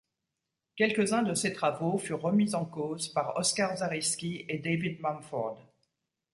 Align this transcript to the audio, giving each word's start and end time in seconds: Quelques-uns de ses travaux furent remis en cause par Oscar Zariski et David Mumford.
Quelques-uns 0.77 1.21
de 1.21 1.35
ses 1.35 1.53
travaux 1.53 1.99
furent 1.99 2.23
remis 2.23 2.55
en 2.55 2.65
cause 2.65 3.09
par 3.09 3.35
Oscar 3.37 3.77
Zariski 3.77 4.47
et 4.49 4.57
David 4.57 4.99
Mumford. 4.99 5.59